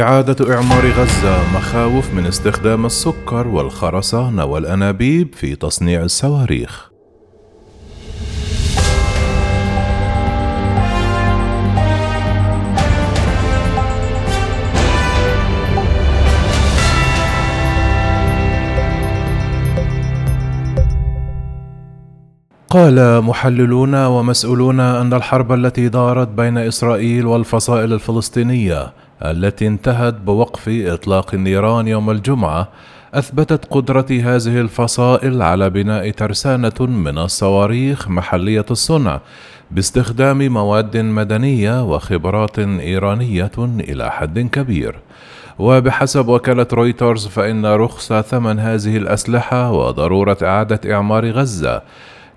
[0.00, 6.92] إعادة إعمار غزة مخاوف من استخدام السكر والخرسانة والأنابيب في تصنيع الصواريخ.
[22.70, 28.92] قال محللون ومسؤولون أن الحرب التي دارت بين إسرائيل والفصائل الفلسطينية
[29.24, 32.68] التي انتهت بوقف إطلاق النيران يوم الجمعة
[33.14, 39.20] أثبتت قدرة هذه الفصائل على بناء ترسانة من الصواريخ محلية الصنع
[39.70, 44.98] باستخدام مواد مدنية وخبرات إيرانية إلى حد كبير.
[45.58, 51.82] وبحسب وكالة رويترز فإن رخص ثمن هذه الأسلحة وضرورة إعادة إعمار غزة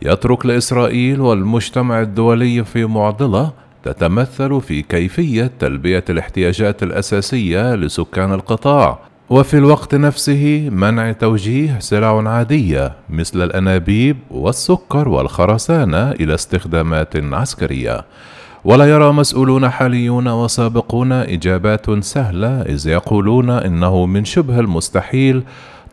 [0.01, 3.51] يترك لإسرائيل والمجتمع الدولي في معضلة
[3.85, 8.99] تتمثل في كيفية تلبية الاحتياجات الأساسية لسكان القطاع
[9.29, 18.05] وفي الوقت نفسه منع توجيه سلع عادية مثل الأنابيب والسكر والخرسانة إلى استخدامات عسكرية.
[18.63, 25.43] ولا يرى مسؤولون حاليون وسابقون إجابات سهلة إذ يقولون إنه من شبه المستحيل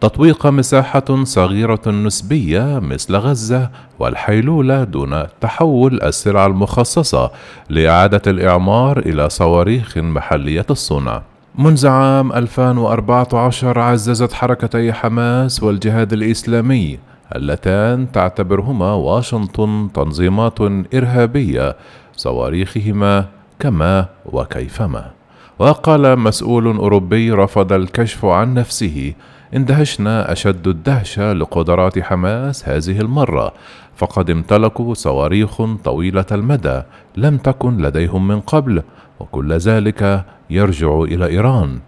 [0.03, 7.31] تطويق مساحة صغيرة نسبية مثل غزة والحيلولة دون تحول السلع المخصصة
[7.70, 11.23] لإعادة الإعمار إلى صواريخ محلية الصنع.
[11.58, 16.98] منذ عام 2014 عززت حركتي حماس والجهاد الإسلامي
[17.36, 20.61] اللتان تعتبرهما واشنطن تنظيمات
[20.95, 21.77] إرهابية
[22.17, 23.25] صواريخهما
[23.58, 25.11] كما وكيفما.
[25.58, 29.14] وقال مسؤول أوروبي رفض الكشف عن نفسه
[29.55, 33.53] اندهشنا أشد الدهشة لقدرات حماس هذه المرة
[33.97, 36.83] فقد امتلكوا صواريخ طويلة المدى
[37.17, 38.83] لم تكن لديهم من قبل
[39.20, 41.78] وكل ذلك يرجع إلى إيران.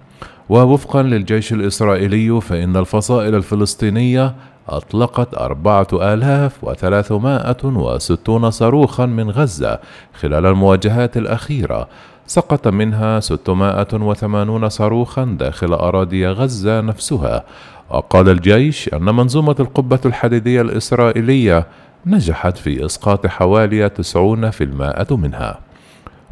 [0.49, 4.35] ووفقا للجيش الإسرائيلي فإن الفصائل الفلسطينية
[4.69, 9.79] أطلقت أربعة آلاف وثلاثمائة وستون صاروخا من غزة
[10.21, 11.89] خلال المواجهات الأخيرة
[12.27, 17.45] سقط منها 680 صاروخا داخل أراضي غزة نفسها.
[17.91, 21.67] وقال الجيش أن منظومة القبة الحديدية الإسرائيلية
[22.07, 25.59] نجحت في إسقاط حوالي 90% منها.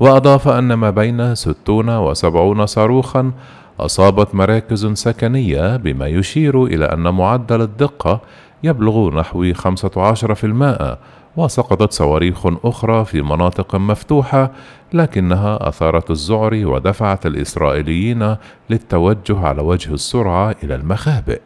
[0.00, 3.32] وأضاف أن ما بين 60 و 70 صاروخا
[3.80, 8.20] أصابت مراكز سكنية بما يشير إلى أن معدل الدقة
[8.62, 10.96] يبلغ نحو 15%
[11.36, 14.50] وسقطت صواريخ أخرى في مناطق مفتوحة
[14.92, 18.36] لكنها أثارت الذعر ودفعت الإسرائيليين
[18.70, 21.40] للتوجه على وجه السرعة إلى المخابئ.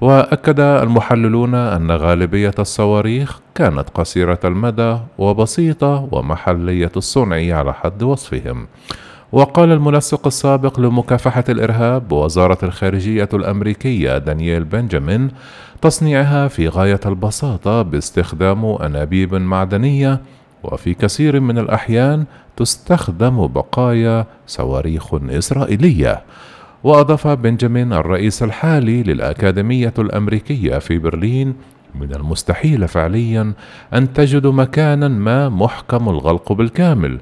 [0.00, 8.66] وأكد المحللون أن غالبية الصواريخ كانت قصيرة المدى وبسيطة ومحلية الصنع على حد وصفهم.
[9.32, 15.28] وقال المنسق السابق لمكافحة الإرهاب بوزارة الخارجية الأمريكية دانييل بنجامين
[15.82, 20.20] تصنيعها في غاية البساطة باستخدام أنابيب معدنية
[20.62, 22.24] وفي كثير من الأحيان
[22.56, 26.22] تستخدم بقايا صواريخ إسرائيلية.
[26.84, 31.54] وأضاف بنجامين الرئيس الحالي للأكاديمية الأمريكية في برلين
[31.94, 33.52] من المستحيل فعليا
[33.94, 37.18] أن تجدوا مكانا ما محكم الغلق بالكامل.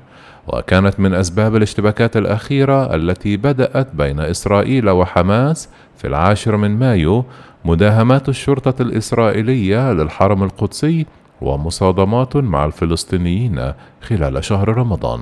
[0.52, 7.24] وكانت من أسباب الاشتباكات الأخيرة التي بدأت بين إسرائيل وحماس في العاشر من مايو
[7.64, 11.06] مداهمات الشرطة الإسرائيلية للحرم القدسي
[11.40, 13.72] ومصادمات مع الفلسطينيين
[14.02, 15.20] خلال شهر رمضان.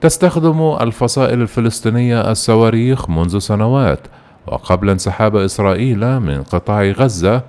[0.00, 4.00] تستخدم الفصائل الفلسطينية الصواريخ منذ سنوات
[4.46, 7.42] وقبل انسحاب إسرائيل من قطاع غزة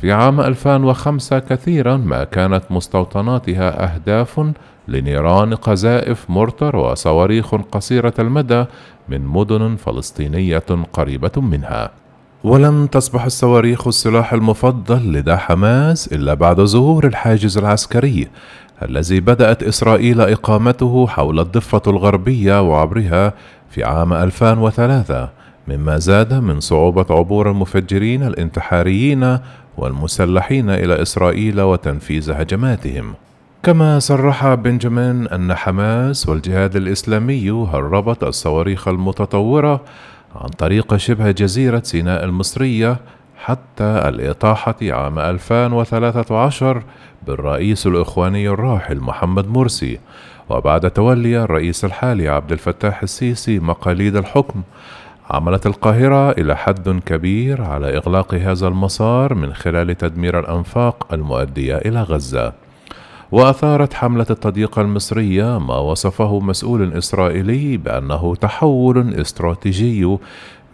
[0.00, 4.40] في عام 2005 كثيرا ما كانت مستوطناتها أهداف
[4.88, 8.64] لنيران قذائف مورتر وصواريخ قصيرة المدى
[9.08, 11.90] من مدن فلسطينية قريبة منها.
[12.44, 18.28] ولم تصبح الصواريخ السلاح المفضل لدى حماس إلا بعد ظهور الحاجز العسكري
[18.82, 23.32] الذي بدأت إسرائيل إقامته حول الضفة الغربية وعبرها
[23.70, 25.28] في عام 2003
[25.68, 29.38] مما زاد من صعوبة عبور المفجرين الانتحاريين
[29.76, 33.14] والمسلحين إلى إسرائيل وتنفيذ هجماتهم.
[33.62, 39.80] كما صرح بنجامين أن حماس والجهاد الإسلامي هربت الصواريخ المتطورة
[40.36, 42.96] عن طريق شبه جزيرة سيناء المصرية
[43.36, 46.82] حتى الإطاحة عام 2013
[47.26, 49.98] بالرئيس الإخواني الراحل محمد مرسي
[50.50, 54.62] وبعد تولي الرئيس الحالي عبد الفتاح السيسي مقاليد الحكم
[55.30, 62.02] عملت القاهرة إلى حد كبير على إغلاق هذا المسار من خلال تدمير الأنفاق المؤدية إلى
[62.02, 62.52] غزة.
[63.32, 70.04] وأثارت حملة التضييق المصرية ما وصفه مسؤول إسرائيلي بأنه تحول استراتيجي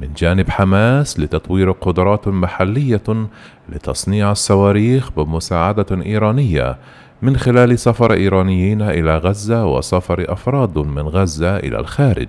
[0.00, 3.28] من جانب حماس لتطوير قدرات محلية
[3.68, 6.78] لتصنيع الصواريخ بمساعدة إيرانية
[7.22, 12.28] من خلال سفر إيرانيين إلى غزة وسفر أفراد من غزة إلى الخارج.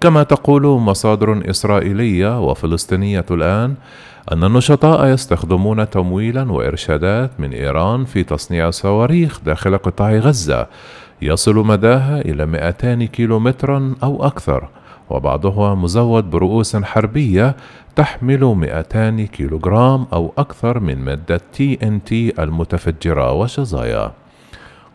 [0.00, 3.74] كما تقول مصادر إسرائيلية وفلسطينية الآن
[4.32, 10.66] أن النشطاء يستخدمون تمويلا وإرشادات من إيران في تصنيع صواريخ داخل قطاع غزة.
[11.22, 14.68] يصل مداها إلى 200 كيلومترا أو أكثر
[15.10, 17.56] وبعضها مزود برؤوس حربية
[17.96, 24.12] تحمل 200 كيلوغرام أو أكثر من مادة TNT المتفجرة وشظايا.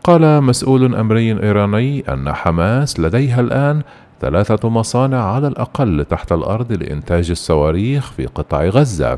[0.03, 3.81] قال مسؤول أمني إيراني أن حماس لديها الآن
[4.23, 9.17] ثلاثة مصانع على الأقل تحت الأرض لإنتاج الصواريخ في قطاع غزة.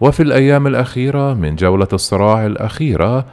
[0.00, 3.24] وفي الأيام الأخيرة من جولة الصراع الأخيرة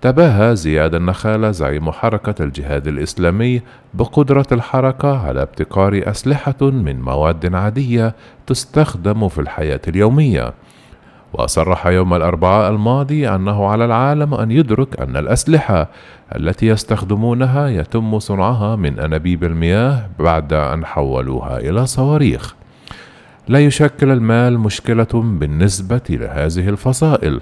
[0.00, 3.62] تباهى زياد النخالة زعيم حركة الجهاد الإسلامي
[3.94, 8.14] بقدرة الحركة على ابتكار أسلحة من مواد عادية
[8.46, 10.52] تستخدم في الحياة اليومية.
[11.38, 15.88] وصرح يوم الأربعاء الماضي أنه على العالم أن يدرك أن الأسلحة
[16.36, 22.54] التي يستخدمونها يتم صنعها من أنابيب المياه بعد أن حولوها إلى صواريخ.
[23.48, 27.40] لا يشكل المال مشكلة بالنسبة لهذه الفصائل،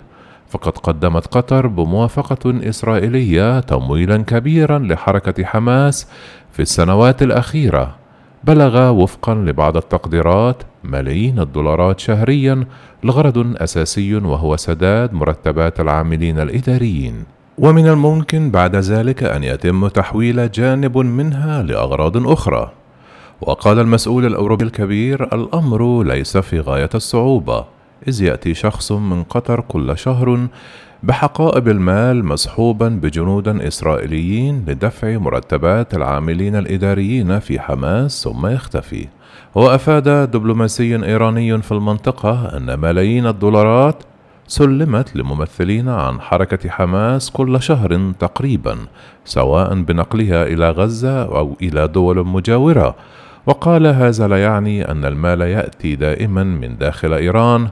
[0.49, 6.09] فقد قدمت قطر بموافقة إسرائيلية تمويلا كبيرا لحركة حماس
[6.53, 7.97] في السنوات الأخيرة
[8.45, 12.65] بلغ وفقا لبعض التقديرات ملايين الدولارات شهريا
[13.05, 17.25] لغرض أساسي وهو سداد مرتبات العاملين الإداريين.
[17.59, 22.73] ومن الممكن بعد ذلك أن يتم تحويل جانب منها لأغراض أخرى.
[23.41, 27.65] وقال المسؤول الأوروبي الكبير الأمر ليس في غاية الصعوبة
[28.09, 30.47] إذ يأتي شخص من قطر كل شهر
[31.03, 39.09] بحقائب المال مصحوبا بجنود إسرائيليين لدفع مرتبات العاملين الإداريين في حماس ثم يختفي.
[39.55, 44.03] وأفاد دبلوماسي إيراني في المنطقة أن ملايين الدولارات
[44.47, 48.77] سلمت لممثلين عن حركة حماس كل شهر تقريبا
[49.25, 52.95] سواء بنقلها إلى غزة أو إلى دول مجاورة.
[53.47, 57.69] وقال هذا لا يعني أن المال يأتي دائما من داخل إيران.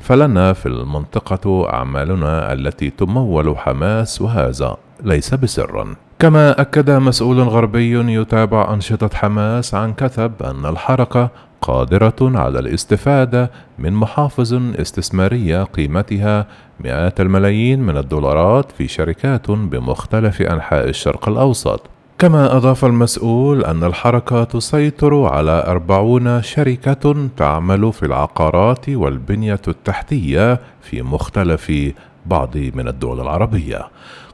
[0.00, 8.74] فلنا في المنطقة أعمالنا التي تمول حماس وهذا ليس بسر كما أكد مسؤول غربي يتابع
[8.74, 11.30] أنشطة حماس عن كثب أن الحركة
[11.62, 16.46] قادرة على الاستفادة من محافظ استثمارية قيمتها
[16.80, 21.80] مئات الملايين من الدولارات في شركات بمختلف أنحاء الشرق الأوسط.
[22.18, 31.02] كما أضاف المسؤول أن الحركة تسيطر على أربعون شركة تعمل في العقارات والبنية التحتية في
[31.02, 31.72] مختلف
[32.26, 33.88] بعض من الدول العربية.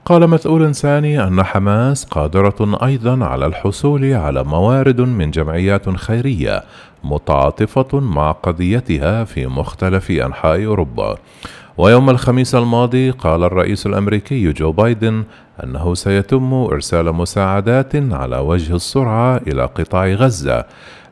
[0.04, 6.62] قال مسؤول ثاني أن حماس قادرة أيضا على الحصول على موارد من جمعيات خيرية
[7.04, 11.16] متعاطفة مع قضيتها في مختلف أنحاء أوروبا.
[11.80, 15.24] ويوم الخميس الماضي قال الرئيس الأمريكي جو بايدن
[15.64, 20.64] أنه سيتم إرسال مساعدات على وجه السرعة إلى قطاع غزة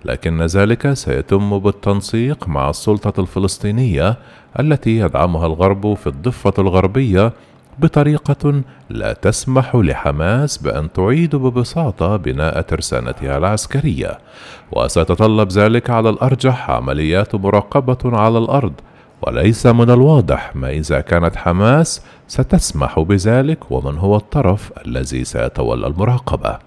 [0.04, 4.16] لكن ذلك سيتم بالتنسيق مع السلطة الفلسطينية
[4.60, 7.32] التي يدعمها الغرب في الضفة الغربية
[7.78, 14.18] بطريقة لا تسمح لحماس بأن تعيد ببساطة بناء ترسانتها العسكرية.
[14.72, 18.72] وسيتطلب ذلك على الأرجح عمليات مراقبة على الأرض
[19.22, 26.58] وليس من الواضح ما إذا كانت حماس ستسمح بذلك ومن هو الطرف الذي سيتولى المراقبة.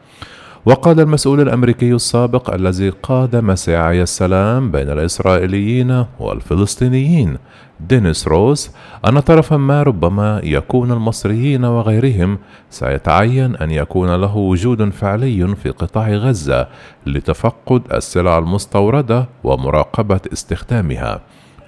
[0.65, 7.37] وقال المسؤول الأمريكي السابق الذي قاد مساعي السلام بين الإسرائيليين والفلسطينيين
[7.79, 8.71] دينيس روز
[9.07, 12.37] أن طرفا ما ربما يكون المصريين وغيرهم
[12.69, 16.67] سيتعين أن يكون له وجود فعلي في قطاع غزة
[17.05, 21.21] لتفقد السلع المستوردة ومراقبة استخدامها.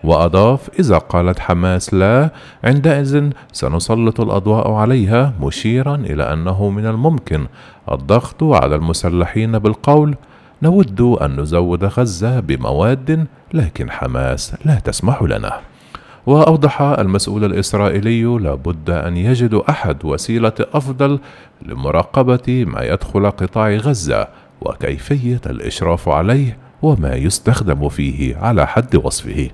[0.03, 2.29] وأضاف إذا قالت حماس لا
[2.63, 7.47] عندئذ سنسلط الأضواء عليها مشيرا إلى أنه من الممكن.
[7.91, 10.15] الضغط على المسلحين بالقول
[10.61, 15.59] نود أن نزود غزة بمواد لكن حماس لا تسمح لنا.
[16.25, 21.19] وأوضح المسؤول الإسرائيلي لابد أن يجدوا أحد وسيلة أفضل
[21.61, 24.27] لمراقبة ما يدخل قطاع غزة
[24.61, 29.49] وكيفية الإشراف عليه وما يستخدم فيه على حد وصفه.